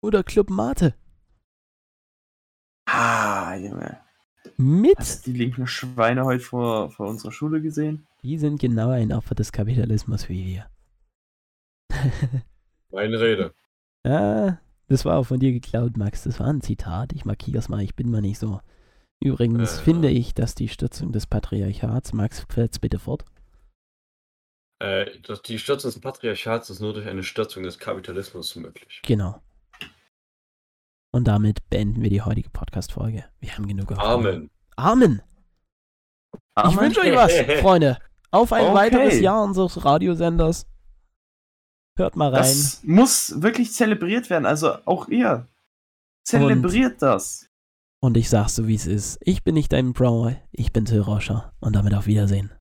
[0.01, 0.93] Oder Club Mate.
[2.85, 3.99] Ah, Junge.
[4.55, 4.97] Mit?
[4.97, 8.07] Hast du die linken Schweine heute vor, vor unserer Schule gesehen?
[8.23, 10.69] Die sind genau ein Opfer des Kapitalismus wie wir.
[12.91, 13.53] Meine Rede.
[14.05, 16.23] Ja, das war auch von dir geklaut, Max.
[16.23, 17.13] Das war ein Zitat.
[17.13, 18.59] Ich markiere es mal, ich bin mal nicht so.
[19.21, 19.81] Übrigens Äh.
[19.83, 23.25] finde ich, dass die Stützung des Patriarchats, Max, fällt's bitte fort.
[24.81, 29.01] Äh, das, die Stürzung des Patriarchats ist nur durch eine Stürzung des Kapitalismus möglich.
[29.05, 29.41] Genau.
[31.11, 33.25] Und damit beenden wir die heutige Podcast-Folge.
[33.39, 34.49] Wir haben genug auf Amen.
[34.77, 35.21] Amen.
[36.33, 36.79] Ich Amen.
[36.79, 37.97] wünsche euch was, Freunde.
[38.31, 38.73] Auf ein Okay.
[38.75, 40.65] weiteres Jahr unseres Radiosenders.
[41.99, 42.43] Hört mal rein.
[42.43, 44.45] Das muss wirklich zelebriert werden.
[44.45, 45.47] Also auch ihr.
[46.23, 47.49] Zelebriert das.
[48.01, 49.17] Und ich sag's so, wie es ist.
[49.21, 51.51] Ich bin nicht dein Bro, ich bin Till Roscher.
[51.59, 52.51] Und damit auf Wiedersehen.